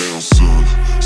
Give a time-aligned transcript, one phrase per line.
[0.00, 0.99] dancing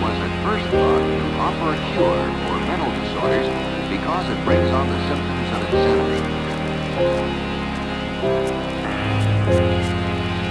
[0.00, 3.44] Was at first thought to offer a cure for mental disorders
[3.92, 6.24] because it brings on the symptoms of insanity.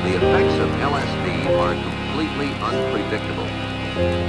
[0.06, 3.50] The effects of LSD are completely unpredictable.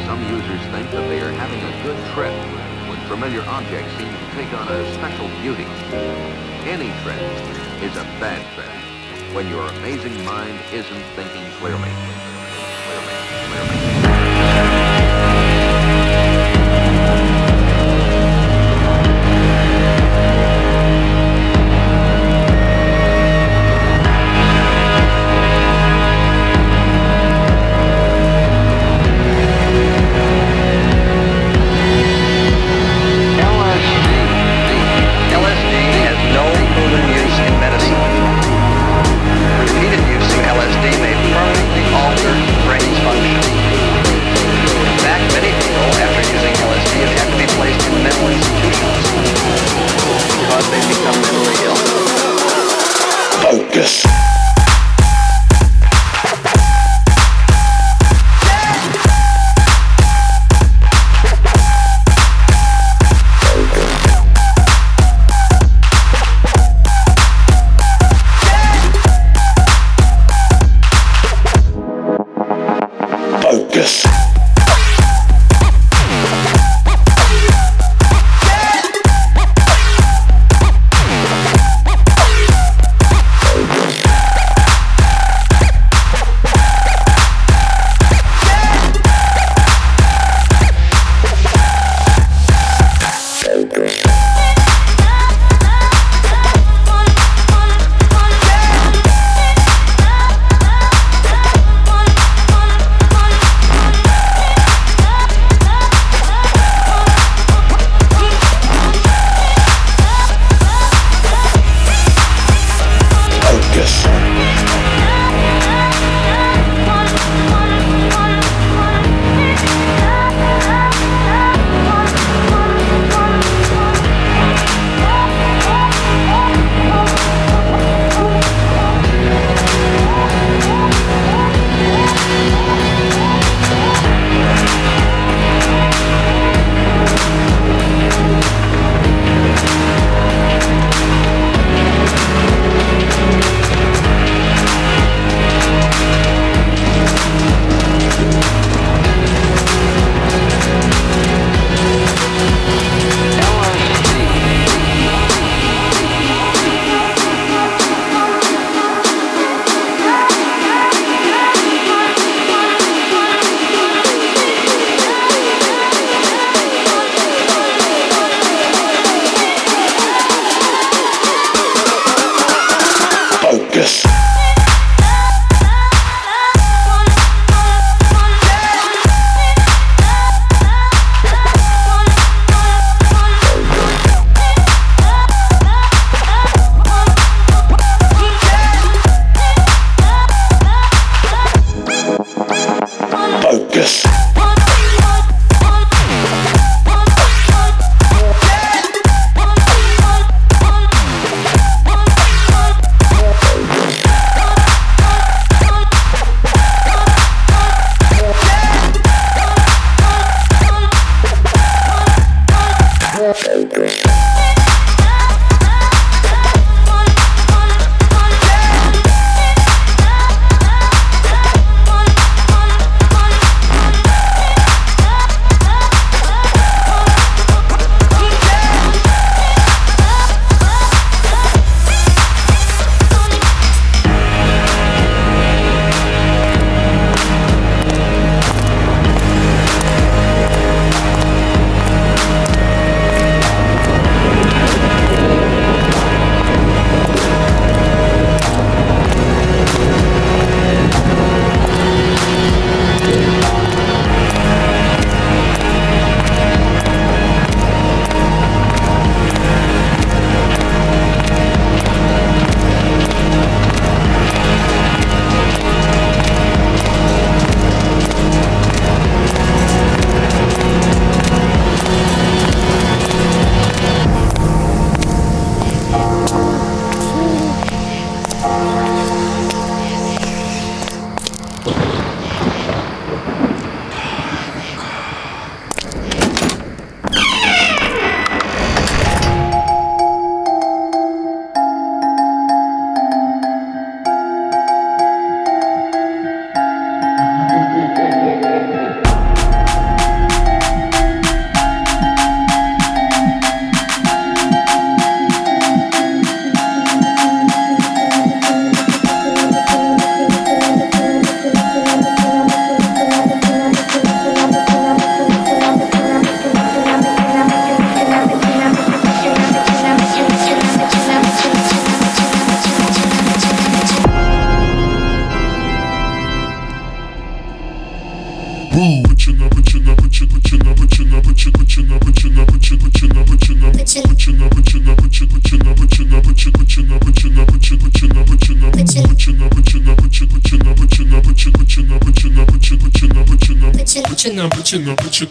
[0.09, 2.33] Some users think that they are having a good trip
[2.89, 5.69] when familiar objects seem to take on a special beauty.
[6.65, 7.21] Any trip
[7.85, 8.73] is a bad trip
[9.37, 12.30] when your amazing mind isn't thinking clearly.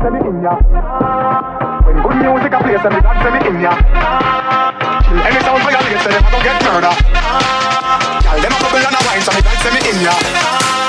[0.00, 0.54] send me in ya.
[1.84, 3.72] When good music I play, send me God send me in ya.
[5.10, 6.94] Any sound violate, so I don't get murder.
[8.24, 10.79] Y'all them a bubble and a wine, so me God send me in ya.